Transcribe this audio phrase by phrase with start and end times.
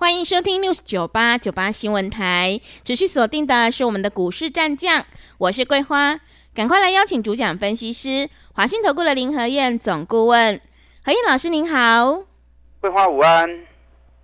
[0.00, 5.04] 欢迎收听 News 九八九八新闻台，持续锁定的是我们的股市战将，
[5.38, 6.20] 我是桂花，
[6.54, 10.60] 赶快来邀请主讲分析师华信投顾的林和燕总顾问，
[11.02, 12.22] 和燕老师您好，
[12.80, 13.66] 桂花午安，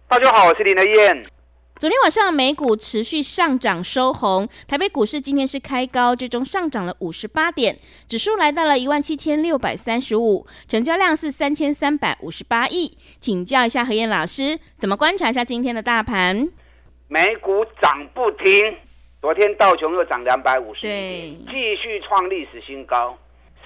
[0.07, 1.27] 大家好，我是林和燕。
[1.85, 7.77] 昨天晚上美股持续上涨收红，台北股市今天是开高，最终上涨了五十八点，
[8.09, 12.97] 指数来到了一万七千六百三十五，成交量是三千三百五十八亿。
[13.21, 16.49] 请教一下何燕老师，怎么观察一下今天的大盘？
[17.09, 18.79] 美股涨不停，
[19.21, 23.15] 昨天道琼又涨两百五十点，继续创历史新高，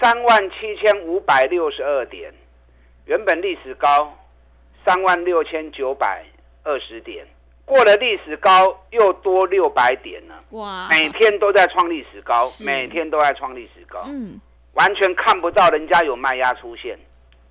[0.01, 2.35] 三万七千五百六十二点，
[3.05, 4.13] 原本历史高
[4.85, 6.25] 三万六千九百
[6.65, 7.25] 二十点。
[7.69, 10.43] 过了历史高，又多六百点了。
[10.53, 10.89] 哇！
[10.91, 14.05] 每天都在创历史高，每天都在创历史高。
[14.07, 14.41] 嗯，
[14.73, 16.99] 完全看不到人家有卖压出现。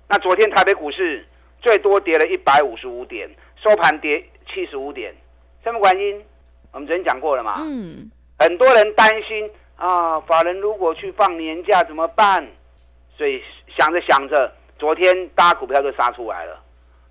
[0.08, 1.24] 那昨天台北股市
[1.62, 3.30] 最多跌了一百五十五点，
[3.62, 5.14] 收盘跌七十五点。
[5.62, 6.24] 什么原因？
[6.72, 7.58] 我们昨天讲过了嘛。
[7.60, 8.10] 嗯。
[8.40, 12.44] 很多人担心啊，法人如果去放年假怎么办？
[13.16, 16.60] 所以想着想着，昨天大家股票就杀出来了。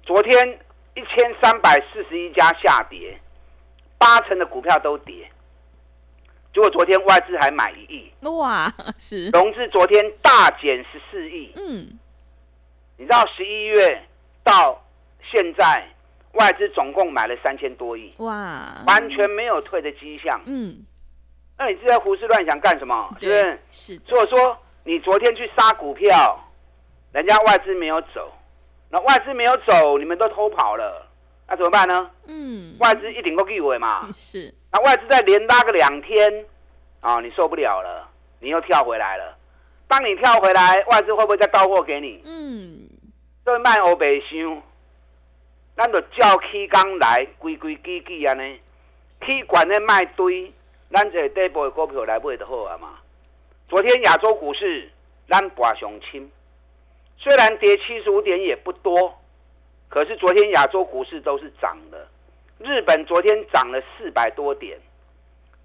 [0.03, 0.59] 昨天。
[0.97, 3.15] 一千三百四十一家下跌，
[3.99, 5.29] 八成的股票都跌。
[6.51, 8.73] 结果昨天外资还买一亿，哇！
[8.97, 11.53] 是融资昨天大减十四亿。
[11.55, 11.99] 嗯，
[12.97, 14.01] 你知道十一月
[14.43, 14.83] 到
[15.21, 15.87] 现在
[16.31, 18.83] 外资总共买了三千多亿，哇！
[18.87, 20.41] 完全没有退的迹象。
[20.47, 20.83] 嗯，
[21.59, 23.15] 那你是在胡思乱想干什么？
[23.21, 23.59] 是不是？
[23.69, 24.01] 是。
[24.07, 26.43] 所以说你昨天去杀股票，
[27.11, 28.33] 人家外资没有走。
[28.89, 31.05] 那外资没有走，你们都偷跑了，
[31.47, 32.09] 那怎么办呢？
[32.25, 34.07] 嗯，外资一定够机会嘛。
[34.15, 34.53] 是。
[34.71, 36.45] 那外资再连拉个两天，
[37.01, 38.09] 啊、哦，你受不了了，
[38.39, 39.35] 你又跳回来了。
[39.87, 42.21] 当你跳回来，外资会不会再到货给你？
[42.25, 42.87] 嗯。
[43.43, 44.61] 所以卖欧北箱，
[45.75, 48.59] 咱就照起刚来，规规矩矩安尼，
[49.25, 50.51] 起管的卖堆，
[50.93, 52.89] 咱这底部的股票来买就好啊嘛。
[53.69, 54.89] 昨天亚洲股市，
[55.29, 56.29] 咱博上轻。
[57.19, 59.19] 虽然跌七十五点也不多，
[59.89, 62.07] 可是昨天亚洲股市都是涨的。
[62.59, 64.79] 日本昨天涨了四百多点，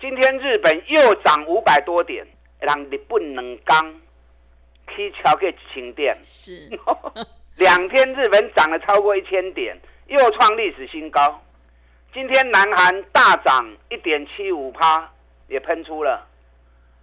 [0.00, 2.26] 今天日本又涨五百多点，
[2.58, 4.00] 让日本能刚
[4.86, 6.18] 可以超过一千点。
[6.22, 6.68] 是，
[7.56, 11.42] 两天日本涨了超过一千点，又创历史新高。
[12.14, 15.10] 今天南韩大涨一点七五趴，
[15.48, 16.26] 也喷出了。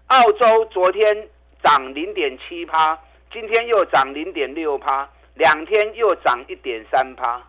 [0.07, 1.27] 澳洲昨天
[1.63, 2.99] 涨零点七趴。
[3.31, 7.41] 今天又涨零点六趴，两天又涨一点三趴。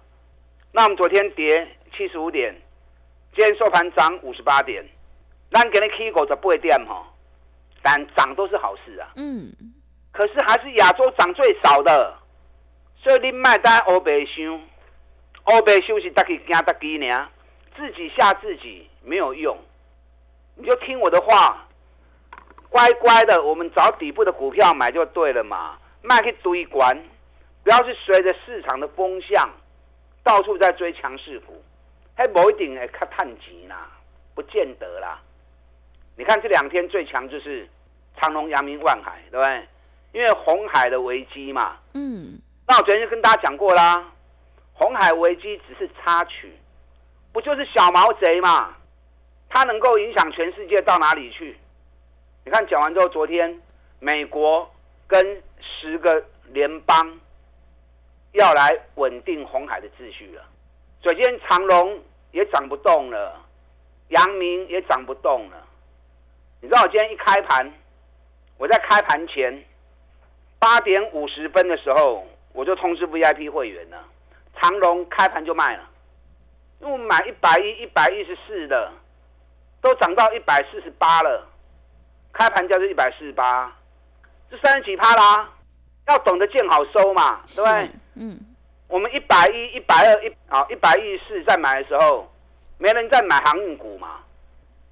[0.72, 2.54] 那我们昨天跌七十五点，
[3.34, 4.84] 今天收盘涨五十八点，
[5.50, 7.02] 咱给你 K 股就不会跌哈，
[7.80, 9.08] 但涨都是好事啊。
[9.16, 9.50] 嗯。
[10.12, 12.14] 可是还是亚洲涨最少的，
[13.02, 14.60] 所以你卖单欧北修，
[15.44, 17.28] 欧北修是大家惊大家呢，
[17.74, 19.56] 自己吓自己没有用，
[20.56, 21.66] 你就听我的话。
[22.70, 26.96] 乖乖的，我们找底部的股票买就对了嘛，卖去堆关，
[27.62, 29.50] 不要去随着市场的风向，
[30.22, 31.62] 到处在追强势股，
[32.16, 33.90] 还某一定会看探级啦，
[34.34, 35.20] 不见得啦。
[36.16, 37.68] 你看这两天最强就是
[38.20, 39.68] 长隆、阳明、万海，对不对？
[40.12, 41.76] 因为红海的危机嘛。
[41.94, 42.38] 嗯。
[42.68, 44.12] 那我昨天就跟大家讲过啦，
[44.74, 46.52] 红海危机只是插曲，
[47.32, 48.76] 不就是小毛贼嘛？
[49.48, 51.58] 它能够影响全世界到哪里去？
[52.50, 53.62] 你看讲完之后，昨天
[54.00, 54.68] 美国
[55.06, 57.20] 跟十个联邦
[58.32, 60.42] 要来稳定红海的秩序了，
[61.00, 61.96] 所以今天长荣
[62.32, 63.40] 也涨不动了，
[64.08, 65.64] 阳明也涨不动了。
[66.60, 67.72] 你知道我今天一开盘，
[68.58, 69.64] 我在开盘前
[70.58, 74.04] 八点五十分的时候，我就通知 VIP 会员了，
[74.56, 75.88] 长荣开盘就卖了，
[76.80, 78.90] 因为我买一百一、一百一十四的，
[79.80, 81.46] 都涨到一百四十八了。
[82.32, 83.72] 开盘价是一百四十八，
[84.50, 85.50] 这三十几趴啦，
[86.08, 87.90] 要懂得见好收嘛，对不对？
[88.14, 88.40] 嗯，
[88.88, 92.32] 我们一百一、一百二、一啊一百一十四在买的时候，
[92.78, 94.20] 没人在买航运股嘛。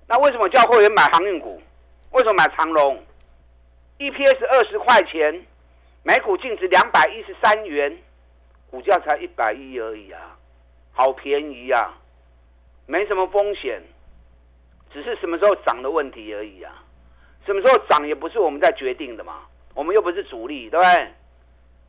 [0.07, 1.61] 那为什么叫会员买航运股？
[2.13, 3.03] 为什么买长龙
[3.99, 5.47] ？EPS 二十块钱，
[6.03, 7.97] 每股净值两百一十三元，
[8.71, 10.37] 股价才一百一而已啊，
[10.93, 11.95] 好便宜啊，
[12.87, 13.83] 没什么风险，
[14.93, 16.73] 只是什么时候涨的问题而已啊。
[17.49, 19.39] 什么时候涨也不是我们在决定的嘛，
[19.73, 21.15] 我们又不是主力，对不对？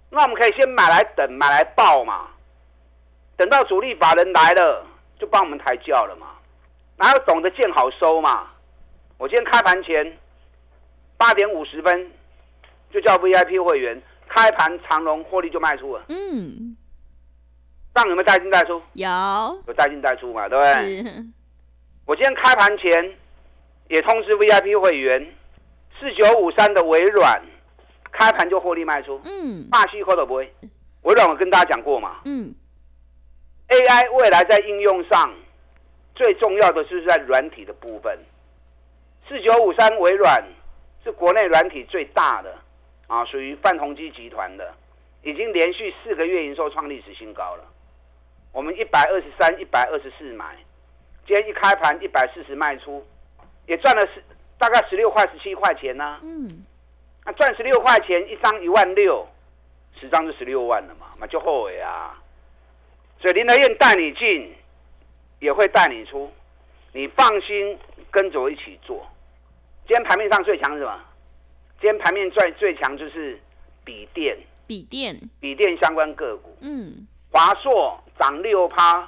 [0.10, 2.30] 那我们可以先买来等，买来抱嘛，
[3.36, 4.88] 等到主力法人来了，
[5.20, 6.28] 就帮我们抬轿了嘛。
[6.96, 8.48] 哪有懂得见好收嘛？
[9.18, 10.18] 我今天开盘前
[11.18, 12.10] 八点五十分
[12.90, 16.06] 就叫 VIP 会员开盘长龙获利就卖出了。
[16.08, 16.78] 嗯，
[17.94, 18.82] 这样有没有带进带出？
[18.94, 19.10] 有，
[19.68, 20.48] 有带进带出嘛？
[20.48, 21.26] 对不对？
[22.06, 23.14] 我今天开盘前
[23.90, 25.36] 也通知 VIP 会员，
[26.00, 27.42] 四九五三的微软
[28.12, 29.20] 开盘就获利卖出。
[29.26, 30.54] 嗯，霸西口的不会。
[31.02, 32.22] 微软我跟大家讲过嘛。
[32.26, 32.54] 嗯。
[33.68, 35.34] AI 未来在应用上。
[36.16, 38.20] 最重要的是在软体的部分，
[39.26, 40.44] 四九五三微软
[41.02, 42.54] 是国内软体最大的
[43.08, 44.74] 啊，属于泛宏基集团的，
[45.24, 47.64] 已经连续四个月营收创历史新高了。
[48.52, 50.58] 我们一百二十三、一百二十四买，
[51.26, 53.02] 今天一开盘一百四十卖出，
[53.66, 54.22] 也赚了十
[54.60, 56.20] 大概十六块、十七块钱呢、啊。
[56.22, 56.64] 嗯，
[57.26, 59.28] 那赚十六块钱一张一万六，
[60.00, 62.22] 十张就十六万了嘛，那就后悔啊。
[63.20, 64.54] 所以林德燕带你进。
[65.42, 66.30] 也会带你出，
[66.92, 67.80] 你放心
[68.12, 69.08] 跟着我一起做。
[69.88, 71.00] 今天盘面上最强是什么？
[71.80, 73.40] 今天盘面最最强就是
[73.86, 76.58] 笔电，笔电，笔电相关个股。
[76.60, 79.08] 嗯，华硕涨六趴，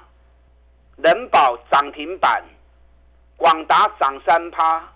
[0.95, 2.41] 人保涨停板，
[3.35, 4.89] 广达涨三趴，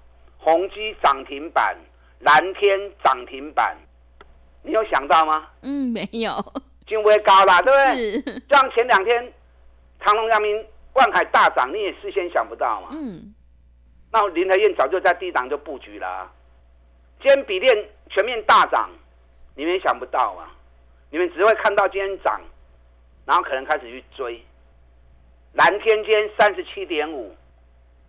[0.46, 1.76] 宏基涨停板，
[2.20, 3.76] 蓝天涨停板。
[4.62, 5.50] 你有想到吗？
[5.64, 6.32] 嗯，没有。
[6.86, 8.22] 金威高啦，对不对？
[8.22, 8.44] 是。
[8.50, 9.34] 像前两天
[10.00, 10.66] 长隆、阳明。
[10.96, 12.88] 万海大涨，你也事先想不到嘛？
[12.94, 13.36] 嗯，
[14.14, 16.32] 那林和燕早就在低档就布局啦啊。
[17.20, 18.90] 今天比电全面大涨，
[19.56, 20.56] 你们也想不到啊。
[21.10, 22.40] 你们只会看到今天涨，
[23.26, 24.42] 然后可能开始去追。
[25.52, 27.36] 蓝天今天三十七点五，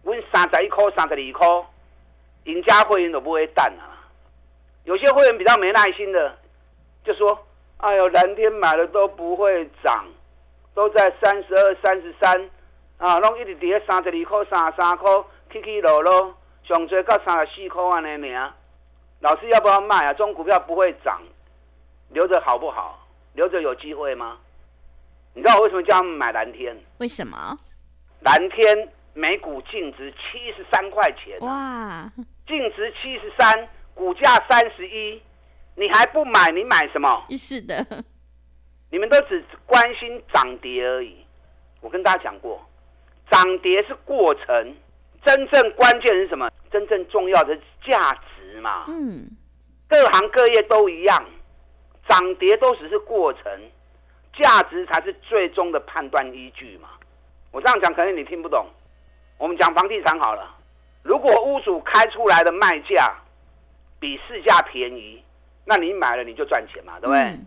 [0.05, 1.47] 问三十一块、三十二块，
[2.47, 3.95] 赢家会员都不会淡啊。
[4.85, 6.37] 有些会员比较没耐心的，
[7.05, 7.47] 就说
[7.79, 10.05] ：“哎呦，蓝天买了都不会涨，
[10.75, 12.51] 都在三十二、三十三。”
[12.99, 15.11] 啊，拢一直跌三十二块、三十三块，
[15.53, 16.35] 起起落落，
[16.65, 18.51] 上最到三十四块安尼尔。
[19.21, 20.13] 老师要不要卖啊？
[20.13, 21.21] 这种股票不会涨，
[22.09, 23.07] 留着好不好？
[23.35, 24.39] 留着有机会吗？
[25.35, 26.75] 你知道我为什么叫他们买蓝天？
[26.99, 27.59] 为什么？
[28.21, 32.13] 蓝天每股净值七十三块钱，哇！
[32.47, 35.21] 净值七十三，股价三十一，
[35.75, 36.51] 你还不买？
[36.51, 37.25] 你买什么？
[37.31, 38.05] 是的，
[38.91, 41.17] 你们都只关心涨跌而已。
[41.81, 42.63] 我跟大家讲过。
[43.31, 44.77] 涨跌是过程，
[45.25, 46.51] 真正关键是什么？
[46.71, 48.85] 真正重要的是价值嘛。
[48.87, 49.27] 嗯，
[49.89, 51.25] 各行各业都一样，
[52.07, 53.43] 涨跌都只是过程，
[54.35, 56.91] 价值才是最终的判断依据嘛。
[57.51, 58.67] 我这样讲可能你听不懂。
[59.39, 60.55] 我们讲房地产好了，
[61.03, 63.15] 如果屋主开出来的卖价
[63.99, 65.23] 比市价便宜，
[65.65, 67.23] 那你买了你就赚钱嘛，对不对？
[67.23, 67.47] 嗯。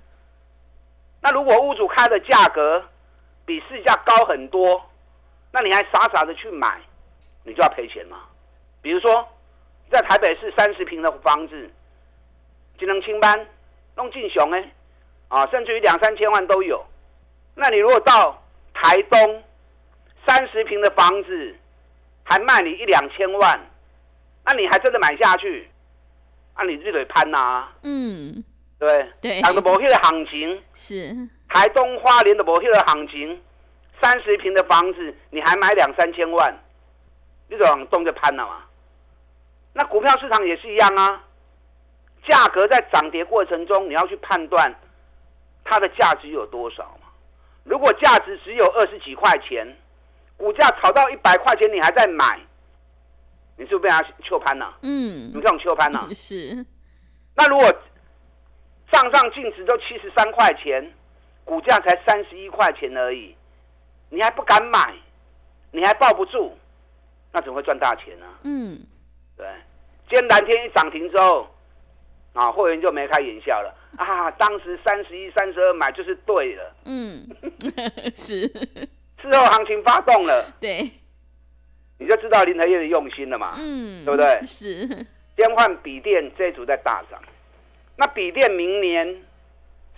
[1.22, 2.84] 那如果屋主开的价格
[3.46, 4.82] 比市价高很多，
[5.52, 6.80] 那你还傻傻的去买，
[7.44, 8.20] 你就要赔钱嘛。
[8.82, 9.28] 比如说，
[9.92, 11.70] 在台北市三十平的房子，
[12.78, 13.48] 只能清班
[13.96, 14.72] 弄进雄哎，
[15.28, 16.86] 啊，甚至于两三千万都有。
[17.56, 18.42] 那你如果到
[18.74, 19.44] 台东
[20.26, 21.56] 三十平的房子，
[22.30, 23.60] 还卖你一两千万，
[24.46, 25.70] 那你还真的买下去？
[26.56, 27.68] 那、啊、你就得攀呐。
[27.83, 28.44] 嗯，
[28.78, 31.16] 对对，讲的某些的行情是
[31.48, 33.42] 台东花莲的某些的行情。
[34.02, 36.57] 三十平的房子，你还买两三千万，
[37.50, 38.64] 你就往东就攀了嘛。
[39.74, 41.21] 那股票市场也是一样啊，
[42.26, 44.74] 价格在涨跌过程中，你要去判断
[45.66, 47.07] 它的价值有多少嘛。
[47.66, 49.68] 如果价值只有二十几块钱，
[50.40, 52.40] 股价炒到一百块钱，你还在买，
[53.58, 54.78] 你是不是被他秋攀了？
[54.81, 56.08] 嗯，你这种秋攀了。
[56.14, 56.66] 是。
[57.36, 57.69] 那如果
[58.90, 60.94] 账上净值都七十三块钱，
[61.44, 63.36] 股价才三十一块钱而已。
[64.10, 64.96] 你还不敢买，
[65.72, 66.58] 你还抱不住，
[67.34, 68.26] 那怎么会赚大钱呢？
[68.44, 68.80] 嗯，
[69.36, 69.46] 对。
[70.10, 71.48] 今天蓝天一涨停之后，
[72.34, 74.31] 啊，会员就眉开眼笑了 啊！
[74.31, 76.76] 当时三十一、三十二买就是对了。
[76.86, 77.28] 嗯，
[78.16, 78.50] 是。
[79.30, 80.90] 之后行情发动了， 对，
[81.98, 83.56] 你就知道林和彦的用心了嘛。
[83.57, 84.42] 嗯，对不对？
[84.45, 84.88] 是。
[85.38, 87.21] 先换笔电这一组在大涨，
[87.95, 89.07] 那笔电明年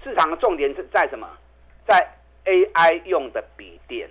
[0.04, 1.28] 市场的重点是在什么？
[1.88, 2.16] 在。
[2.44, 4.10] AI 用的笔电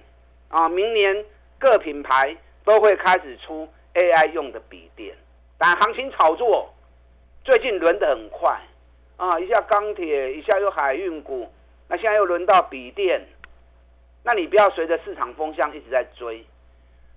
[0.50, 1.24] 啊，明年
[1.58, 5.12] 各品牌都会开始出 AI 用的笔电，
[5.58, 6.72] 但行情炒作
[7.44, 8.56] 最近轮得很快
[9.16, 11.50] 啊，一下钢铁，一下又海运股，
[11.88, 13.20] 那现在又轮到笔电，
[14.22, 16.44] 那你不要随着市场风向一直在追，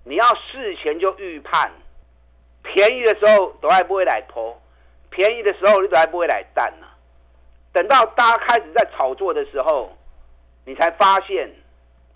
[0.04, 1.70] 你要事前就预判，
[2.62, 4.58] 便宜的时候都还不会来抛，
[5.10, 6.96] 便宜的时候你都还不会来淡呢、啊。
[7.72, 9.96] 等到大家开始在炒作的时候，
[10.64, 11.50] 你才发现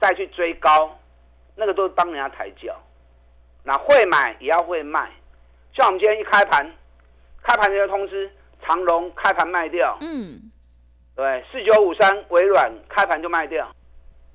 [0.01, 0.99] 再去追高，
[1.55, 2.75] 那个都是帮人家抬轿。
[3.65, 5.11] 那会买也要会卖，
[5.75, 6.73] 像我们今天一开盘，
[7.43, 8.31] 开盘就通知
[8.63, 9.99] 长隆开盘卖掉。
[10.01, 10.51] 嗯，
[11.15, 13.71] 对，四九五三微软开盘就卖掉，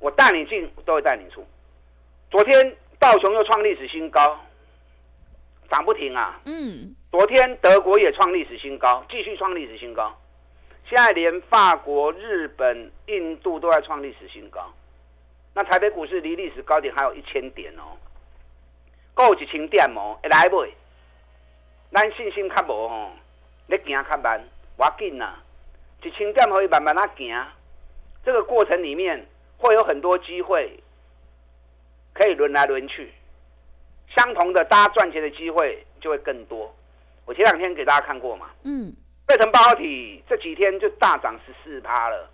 [0.04, 1.48] 我带你进都会带你出。
[2.30, 4.38] 昨天道琼又创历史新高，
[5.72, 6.42] 涨不停啊。
[6.44, 10.14] 嗯，昨天德国也创历史新高，继续创历史新高。
[10.90, 14.74] 现在连法国、日本、印度都在创历史新高。
[15.54, 17.96] 那台北股市离历史高点还有一千点哦。
[19.14, 20.66] 够一千点哦，会来不？
[21.94, 23.12] 咱信心较无吼，
[23.68, 24.44] 你行较慢，
[24.76, 25.36] 我紧呐。
[26.02, 27.46] 一千点可以慢慢啊行，
[28.26, 29.26] 这个过程里面
[29.64, 30.80] 会有很多机会，
[32.14, 33.12] 可以轮来轮去。
[34.16, 36.72] 相同的，大家赚钱的机会就会更多。
[37.26, 38.94] 我前两天给大家看过嘛，嗯，
[39.28, 42.30] 费城半导体这几天就大涨十四趴了，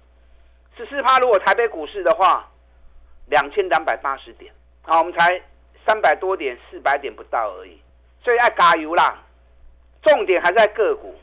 [0.75, 1.17] 十四趴。
[1.19, 2.49] 如果台北股市的话，
[3.27, 5.41] 两千两百八十点，好，我们才。
[5.87, 7.79] 三百多点，四百点不到而已，
[8.23, 9.23] 所以爱加油啦。
[10.03, 11.15] 重点还在个股，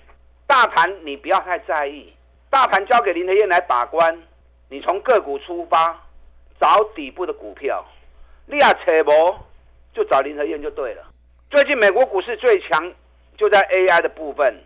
[0.44, 2.12] 大盘你不要太在意，
[2.50, 4.22] 大盘交给林德燕来把关。
[4.68, 5.96] 你从个股出发，
[6.60, 7.84] 找底部的股票。
[8.46, 9.38] 你要扯博，
[9.94, 11.04] 就找林和燕就对了。
[11.50, 12.92] 最近美国股市最强
[13.36, 14.64] 就在 AI 的部分，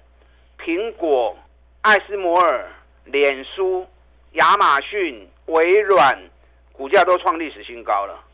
[0.58, 1.36] 苹果、
[1.82, 2.70] 艾斯摩尔、
[3.04, 3.86] 脸书、
[4.32, 6.18] 亚马逊、微软，
[6.72, 8.24] 股价都创历史新高了。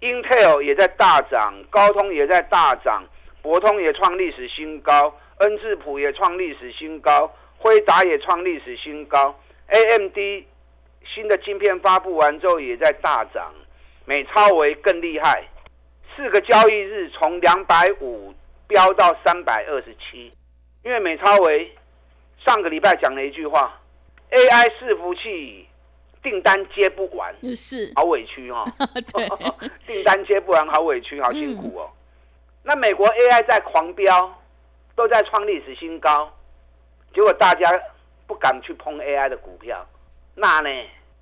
[0.00, 3.02] Intel 也在大涨，高通也在大涨，
[3.42, 9.34] 博通也创历史新高，恩智浦也创历史新高，辉达也创历史新高
[9.66, 10.16] ，AMD
[11.04, 13.52] 新的晶片发布完之后也在大涨，
[14.04, 15.48] 美超维更厉害，
[16.14, 18.34] 四个交易日从两百五
[18.66, 20.32] 飙到三百二十七，
[20.84, 21.72] 因为美超维
[22.44, 23.80] 上个礼拜讲了一句话
[24.30, 25.66] ，AI 伺服器。
[26.20, 28.66] 订单接不完，是好委屈哦。
[29.14, 29.28] 对，
[29.86, 31.88] 订单接不完，好委屈，好辛苦哦。
[31.88, 31.96] 嗯、
[32.64, 34.34] 那美国 AI 在狂飙，
[34.96, 36.28] 都在创历史新高，
[37.14, 37.70] 结果大家
[38.26, 39.86] 不敢去碰 AI 的股票。
[40.38, 40.70] 那呢，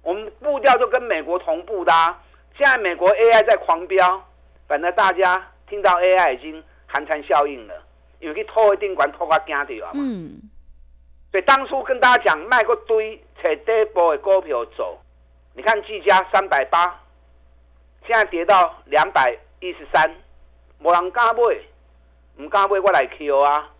[0.03, 2.23] 我们步调就跟美国同步的、啊。
[2.57, 4.25] 现在美国 AI 在狂飙，
[4.69, 7.75] 反正大家听到 AI 已经寒蝉效应了，
[8.21, 10.01] 因为去拖一定管拖个惊掉啊嘛。
[10.03, 10.41] 嗯。
[11.31, 13.23] 所以当初跟大家讲，卖个堆。
[13.45, 14.99] 在底部的股票走，
[15.55, 17.01] 你看技嘉三百八，
[18.05, 20.11] 现在跌到两百一十三，
[20.79, 21.43] 没人敢买，
[22.39, 23.71] 唔敢买我来 Q 啊！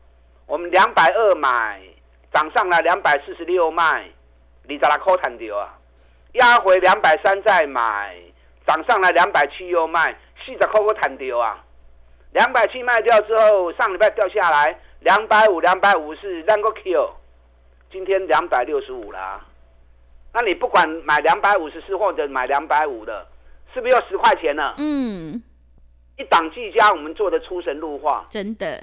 [0.47, 1.81] 我们两百二买，
[2.33, 4.09] 涨上来两百四十六卖，
[4.69, 5.79] 二十六块赚掉啊！
[6.33, 8.17] 压回两百三再买，
[8.67, 11.65] 涨上来两百七又卖，四十块我赚掉啊！
[12.33, 17.11] 两百七卖掉之后，上礼拜掉下来两百五、两百五是两个 Q。
[17.91, 19.41] 今天两百六十五啦，
[20.35, 23.27] 那你不管买两百五十四或者买两百五的，
[23.73, 24.75] 是不是要十块钱呢？
[24.77, 25.41] 嗯，
[26.19, 28.79] 一档技嘉我们做的出神入化，真的。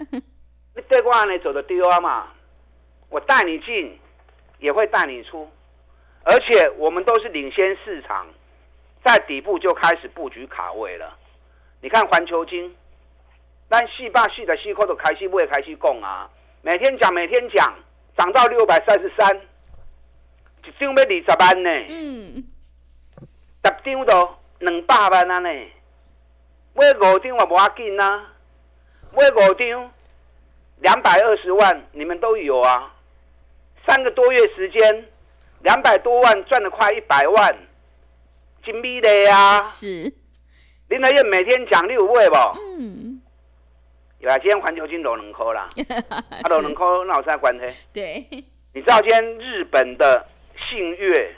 [0.75, 2.29] 你对挂呢走的丢啊嘛，
[3.09, 3.99] 我带你进，
[4.59, 5.47] 也会带你出，
[6.23, 8.27] 而且我们都是领先市场，
[9.03, 11.17] 在底部就开始布局卡位了。
[11.81, 12.75] 你看环球金，
[13.69, 16.29] 但细霸细的细块都开始不会开始供啊，
[16.61, 17.73] 每天讲每天讲。
[18.15, 19.35] 涨到六百三十三，
[20.63, 21.69] 一张要二十万呢。
[21.89, 22.43] 嗯，
[23.63, 25.49] 十张都两百万啊呢。
[26.75, 28.33] 买五张也无要紧啊，
[29.13, 29.91] 买五张
[30.81, 32.93] 两百二十万，你们都有啊。
[33.87, 35.09] 三个多月时间，
[35.63, 37.57] 两百多万赚了快一百万，
[38.63, 39.61] 金币的呀。
[39.63, 40.13] 是。
[40.89, 42.35] 林德燕每天讲你有买不？
[42.59, 43.21] 嗯。
[44.19, 45.69] 有啊，今天环球金落两块啦，
[46.07, 47.75] 啊落两块那有啥关系？
[47.91, 48.25] 对，
[48.73, 50.25] 你知道今天日本的
[50.69, 51.35] 信越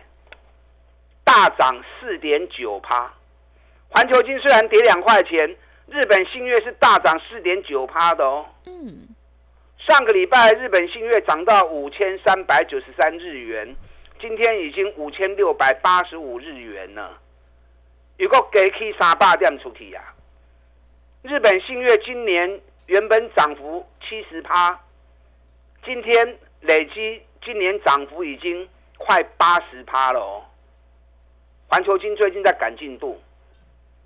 [1.23, 3.11] 大涨四点九趴，
[3.89, 5.55] 环球金虽然跌两块钱，
[5.87, 8.45] 日本信越是大涨四点九趴的哦。
[8.67, 9.07] 嗯，
[9.79, 13.75] 上个礼拜日本信越涨到五千三百九十三日元，
[14.19, 17.19] 今天已经五千六百八十五日元了，
[18.17, 20.01] 如果给去三百点出去呀、
[21.21, 22.61] 日本信越今年。
[22.87, 24.79] 原本涨幅七十趴，
[25.83, 28.69] 今天累积今年涨幅已经
[28.99, 30.45] 快八十趴了哦。
[31.67, 33.19] 环球金最近在赶进度，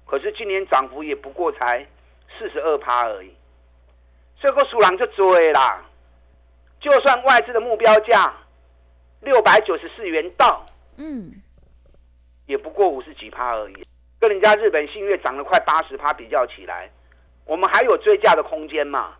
[0.06, 1.86] 可是今年涨幅也不过才
[2.38, 3.34] 四十二趴而已。
[4.42, 5.84] 这个数量就追啦，
[6.80, 8.34] 就算外资的目标价
[9.22, 10.66] 六百九十四元到，
[10.98, 11.34] 嗯，
[12.46, 13.86] 也不过五十几趴而已，
[14.20, 16.90] 跟人家日本信越涨了快八十趴比较起来。
[17.46, 19.16] 我们还有追价的空间嘛？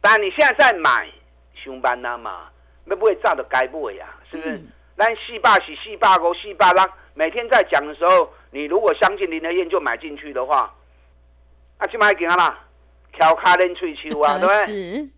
[0.00, 1.08] 当然，你现在在买，
[1.54, 2.50] 熊班啦嘛，
[2.84, 4.60] 那不会炸的该不会呀，是不是？
[4.96, 6.84] 咱四百是四百五、四百六，
[7.14, 10.74] 每天在讲的时候，你如果相信林德燕就买进去的话，
[11.78, 12.58] 啊，去买给他啦，
[13.18, 15.10] 翘卡练喙秋啊， 对不对？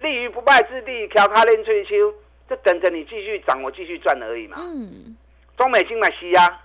[0.00, 2.12] 立于不败之地，翘卡练喙秋，
[2.52, 4.58] 就等着你继续涨，我继续赚而已嘛。
[4.60, 5.16] 嗯。
[5.56, 6.62] 中美金嘛是啊，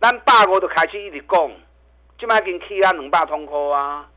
[0.00, 1.50] 咱百五就开始一直讲，
[2.18, 4.10] 即摆已经起啊两百通块啊，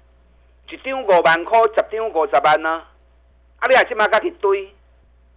[0.71, 2.87] 一张五万块，十张五十万啊。
[3.59, 4.67] 啊，你啊即摆甲去堆，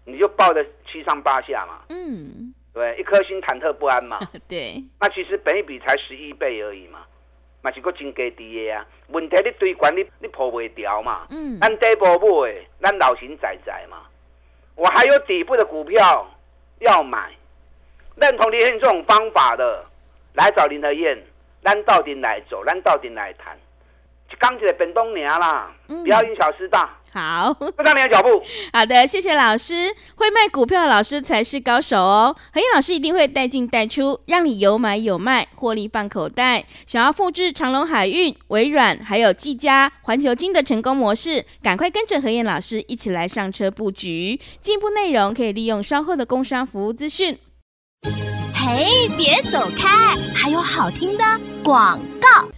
[0.06, 1.82] 你就抱着七上八下嘛。
[1.90, 2.54] 嗯。
[2.72, 4.18] 对，一颗心忐忑不安嘛。
[4.48, 4.82] 对。
[4.98, 7.00] 那其实本一比才十一倍而已嘛，
[7.60, 8.86] 嘛是个真低的啊。
[9.08, 11.26] 问题你堆关你你破不掉嘛。
[11.28, 11.60] 嗯。
[11.60, 14.06] 咱底部买，咱老神在在嘛。
[14.80, 16.26] 我还有底部的股票
[16.78, 17.30] 要买。
[18.16, 19.84] 认同林和彦这种方法的，
[20.32, 21.22] 来找林德燕，
[21.62, 23.58] 咱到底来走，咱到底来谈，
[24.38, 26.96] 刚起来本东娘啦，不要因小失大。
[27.12, 28.42] 好，跟上你的脚步。
[28.72, 29.94] 好的，谢谢老师。
[30.14, 32.36] 会卖股票的老师才是高手哦。
[32.52, 36.64] 何燕老师一定会带进带出，让你有买有卖，获利放口袋。
[36.86, 44.38] 想要复制长隆海运、微软还有技嘉、环球金的成功模式，赶快跟着何燕老师一起来上车布局。
[44.60, 47.36] 进一步内容可以利用稍后的工商服务资讯。
[48.54, 50.14] 嘿，别走开！
[50.34, 51.24] 还有好听的
[51.64, 52.48] 广告。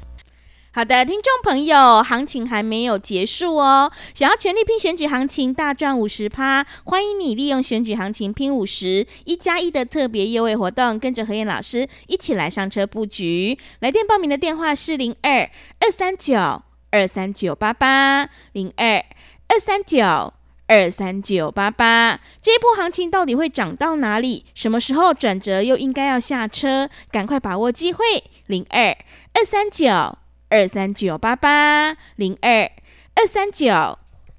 [0.74, 3.92] 好的，听众朋友，行情还没有结束哦。
[4.14, 13.58] 想要全力拼选举行情，大赚五十趴，欢迎你利用选举行情拼五十一加一的特别优惠活动，跟着何燕老师一起来上车布局。
[13.80, 15.50] 来电报名的电话是零二
[15.80, 19.04] 二三九二三九八八零二
[19.48, 20.32] 二三九。
[20.68, 24.46] 二三九八八，这一波行情到底会涨到哪里？
[24.54, 26.88] 什么时候转折又应该要下车？
[27.10, 28.02] 赶快把握机会！
[28.46, 28.96] 零二
[29.34, 30.16] 二三九
[30.52, 32.70] 二三九八八，零二
[33.14, 33.72] 二三九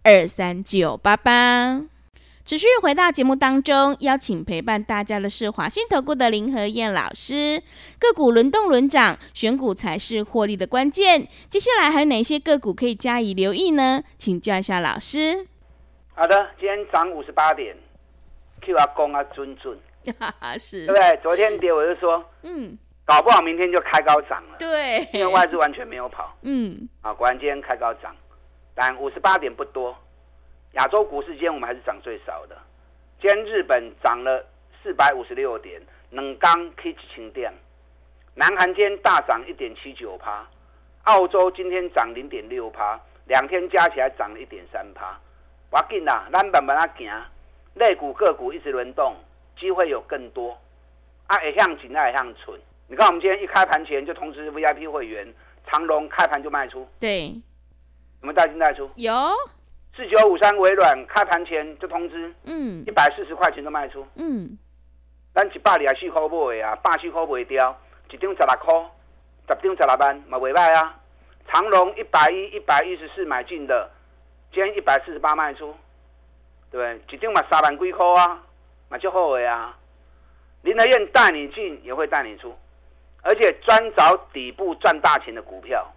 [0.04, 1.82] 二三九八八。
[2.46, 7.60] 持续回到节目当中，邀请陪伴大家的是华信投顾的林和燕老师。
[7.98, 11.28] 个股轮动轮涨，选股才是获利的关键。
[11.50, 14.04] 接下来还有哪些个股可以加以留意呢？
[14.20, 15.48] 请教一下老师。
[16.14, 17.76] 好的，今天涨五十八点
[18.62, 19.76] ，Q 阿公啊，尊尊，
[20.60, 21.20] 是，对不对？
[21.24, 28.16] 昨天跌，我就说，嗯，搞不好明天就开高涨了，对，因为外资完全没有跑，嗯，啊，果然今天开高涨，
[28.74, 29.96] 但五十八点不多。
[30.74, 32.58] 亚洲股市今天我们还是涨最少的，
[33.22, 34.46] 今天日本涨了
[34.82, 37.54] 四百五十六点，冷刚 K 清电，
[38.36, 40.48] 南韩今天大涨一点七九趴，
[41.04, 45.20] 澳洲今天涨零点六趴，两天加起来涨了一点三趴。
[45.70, 47.12] 我紧啦，咱慢慢啊行，
[47.76, 49.16] 类股个股一直轮动，
[49.58, 50.58] 机会有更多。
[51.28, 52.60] 啊，会向紧，爱向存。
[52.88, 55.34] 你看，我们今天一开盘前就通知 VIP 会员，
[55.66, 56.88] 长隆开盘就卖出。
[57.00, 57.34] 对，
[58.22, 58.90] 我们带进带出。
[58.96, 59.14] 有。
[59.96, 64.06] 四九五三微软开盘前就通知，嗯，一百四十块钱就卖出。
[64.16, 64.58] 嗯。
[65.34, 68.74] 咱一百二十四块买的啊，八十块卖掉，一张十六块，
[69.48, 71.00] 十张十六万，嘛未歹啊。
[71.48, 73.90] 长隆一百一、一百一十四买进的。
[74.52, 75.76] 今天一百四十八卖出，
[76.70, 77.02] 对不对？
[77.08, 78.44] 指定嘛三万几块啊，
[78.90, 79.78] 嘛就好了啊。
[80.62, 82.56] 林德燕带你进也会带你出，
[83.24, 85.92] 而且专找底部赚大钱的股票，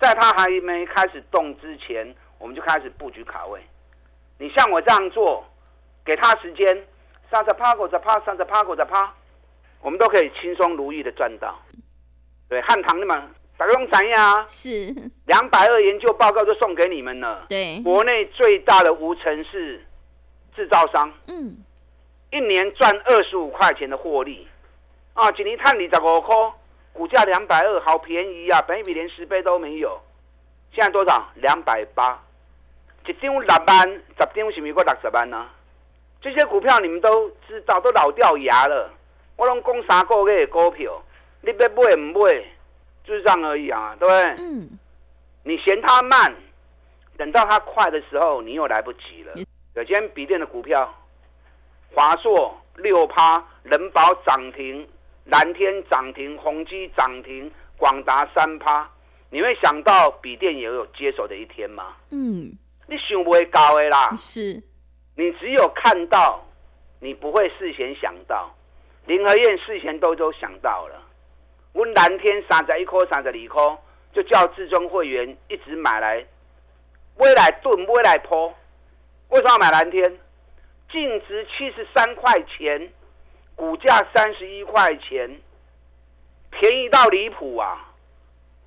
[0.00, 3.60] 在它还没开始动之前，我们就开始布局卡位。
[4.38, 5.44] 你像我这样做，
[6.04, 6.86] 给他时间，
[7.30, 9.12] 三十趴、五十趴、三十趴、五十趴，
[9.82, 11.58] 我们都可以轻松如意的赚到。
[12.48, 13.30] 对，汉唐那么。
[13.56, 14.44] 打个用怎样？
[14.48, 14.94] 是。
[15.26, 17.44] 两百二研究报告就送给你们了。
[17.48, 19.84] 对，国内最大的无尘室
[20.54, 21.56] 制造商，嗯，
[22.30, 24.46] 一年赚二十五块钱的获利。
[25.14, 25.32] 啊！
[25.32, 26.36] 今年探你十五块，
[26.98, 28.60] 股价两百二，好便宜啊！
[28.62, 30.00] 本益比连十倍都没有，
[30.72, 31.30] 现在多少？
[31.36, 32.20] 两百八，
[33.06, 35.54] 一张六万，十张是不是过六十万呢、啊？
[36.20, 38.90] 这些股票你们都知道，都老掉牙了。
[39.36, 41.00] 我拢讲三个月的股票，
[41.42, 42.44] 你要买唔买？
[43.04, 44.44] 就是这样而已啊，对不对？
[44.44, 44.68] 嗯。
[45.44, 46.34] 你嫌它慢，
[47.16, 49.34] 等到它快的时候，你又来不及了。
[49.74, 50.92] 有今天笔电的股票，
[51.94, 54.86] 华硕六趴，人保涨停，
[55.28, 58.90] 蓝天涨停，宏基涨停，广达三趴。
[59.30, 61.96] 你会想到笔电也有接手的一天吗？
[62.10, 62.50] 嗯。
[62.86, 64.16] 你想不会高的啦。
[64.16, 64.62] 是。
[65.14, 66.42] 你只有看到，
[67.00, 68.54] 你不会事先想到。
[69.04, 71.02] 林和燕事前都都想到了。
[71.74, 73.78] 我蓝天三十一颗，三十二颗，
[74.14, 76.24] 就叫至尊会员一直买来，
[77.16, 78.48] 未来炖，未来坡。
[79.28, 80.18] 为什么要买蓝天？
[80.90, 82.90] 净值七十三块钱，
[83.58, 85.40] 股价三十一块钱，
[86.48, 87.92] 便宜到离谱啊！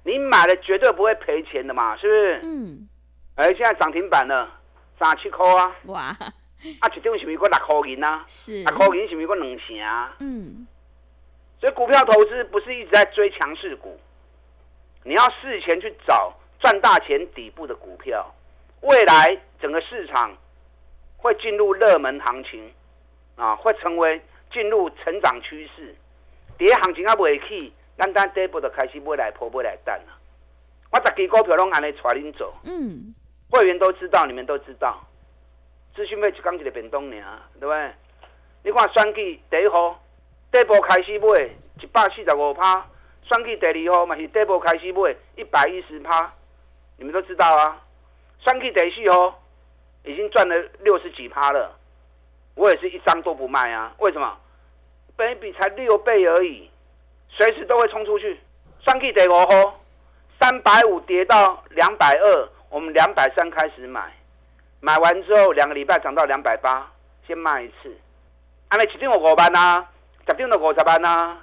[0.04, 2.40] 你买了绝对不会赔钱的嘛，是不是？
[2.44, 2.90] 嗯。
[3.36, 4.52] 哎，现在涨停板了，
[5.00, 5.74] 三十七块啊！
[5.86, 6.02] 哇！
[6.02, 8.26] 啊，一张是不是过六块银啊？
[8.28, 10.14] 是，六块银是不是过两成啊？
[10.20, 10.68] 嗯，
[11.62, 13.98] 所以股票投资不是一直在追强势股，
[15.06, 18.30] 你要事前去找赚大钱底部的股票，
[18.82, 20.36] 未来整个市场
[21.16, 22.74] 会进入热门行情，
[23.38, 25.96] 啊，会成为进入成长趋势，
[26.58, 30.18] 第一行情还未起，单单底部就开始买来破买来等了。
[30.92, 33.16] 我十支股票拢安尼带恁走，嗯，
[33.50, 35.02] 会员都知道，你们都知道。
[35.96, 37.92] 资讯费就讲一个变动尔，对不对？
[38.64, 40.00] 你看选举第一号，
[40.52, 41.50] 底部开始买
[41.82, 42.86] 一百四十五趴，
[43.24, 46.34] 选举第二号嘛是底部开始买一百一十趴，
[46.98, 47.82] 你们都知道啊。
[48.40, 49.42] 选举第四号
[50.04, 51.78] 已经赚了六十几趴了，
[52.56, 53.94] 我也是一张都不卖啊。
[54.00, 54.38] 为什么？
[55.22, 56.68] 本益比才六倍而已，
[57.30, 58.40] 随时都会冲出去。
[58.80, 59.80] 选举第五号
[60.40, 64.12] 三百五跌到两百二，我们两百三开始买。
[64.80, 66.92] 买完之后两个礼拜涨到两百八，
[67.28, 67.96] 先卖一次。
[68.70, 69.86] 安尼一定有五万呐，
[70.28, 71.38] 十张就五十万呐。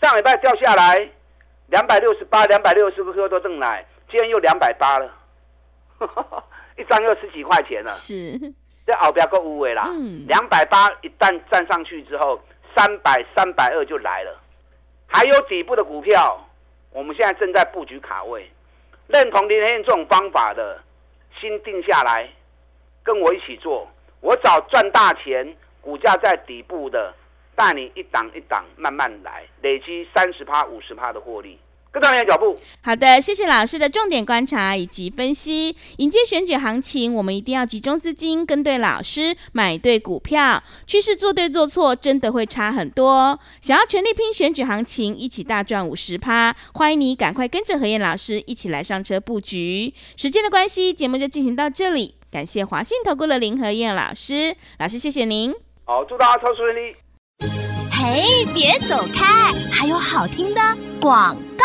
[0.00, 1.10] 上礼拜掉下来
[1.66, 5.12] 两百六十八，两百六十个颗都挣来，今天又两百八了，
[6.78, 7.90] 一张又十几块钱了。
[7.90, 8.38] 是，
[8.86, 9.90] 这后边够无尾啦。
[10.28, 12.40] 两百八一旦站上去之后，
[12.74, 14.40] 三百、三百二就来了。
[15.06, 16.44] 还有底部的股票，
[16.90, 18.50] 我们现在正在布局卡位。
[19.06, 20.82] 认同林天这种方法的，
[21.38, 22.28] 心定下来。
[23.02, 23.86] 跟我一起做，
[24.20, 27.14] 我找赚大钱，股价在底部的，
[27.54, 31.58] 带你一档一档慢慢来，累积三十趴、五十趴的获利，
[31.94, 32.58] 跟上你的脚步。
[32.82, 35.74] 好的，谢谢老师的重点观察以及分析。
[35.98, 43.38] 迎接选举行情，我们一定要集中资金，跟对老师，买对股票，趋势做对做错，真的会差很多。
[43.60, 49.94] 想要全力拼选举行情，一起大赚五十趴，欢迎你赶快跟着何燕老师一起来上车布局。
[50.16, 52.16] 时间的关系，节目就进行到这里。
[52.30, 55.54] 感谢华信投顾的林和燕老师，老师谢谢您。
[55.84, 57.73] 好，祝大家操顺利。
[58.06, 60.60] 嘿，别走开，还有好听的
[61.00, 61.64] 广告。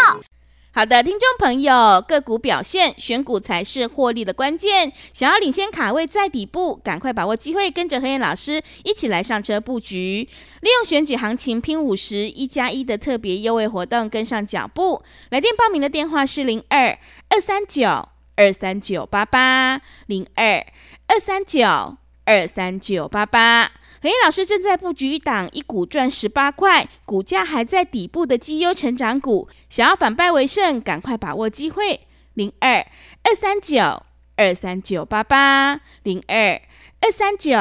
[0.72, 4.94] 好的，听众朋友，个股表现，选股才是获利的关键。
[5.14, 10.30] 想要领先卡位在底部，赶快把握机会，跟着和彦老师一起来上车布局，
[10.62, 15.04] 利用选举行情拼五十一加一的特别优惠活动，跟上脚步。
[15.32, 16.98] 来电报名的电话是零二
[17.28, 18.08] 二三九。
[18.38, 20.66] 二三九八八零二
[21.08, 23.70] 二三九二三九八八，
[24.02, 32.00] 和彦老师正在布局一档一股赚十八块，股价还在底部的绩优成长股，想要反败为胜，赶快把握机会。
[32.34, 32.78] 零二
[33.24, 34.04] 二三九
[34.38, 36.62] 二三九八八零二
[37.02, 37.58] 二三九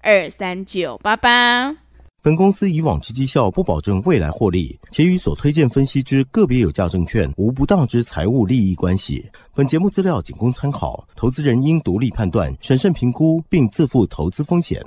[0.00, 1.76] 二三九八八。
[2.20, 9.24] 本公司以往之绩效不保证未来获利，且与所推荐分析之个别有价证券无不当之财务利益关系。
[9.54, 14.84] 本节目资料仅供参考，投资人应独立判断、审慎评估，并自负投资风险。